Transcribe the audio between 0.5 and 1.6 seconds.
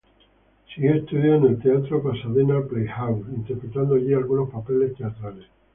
Siguió estudios en el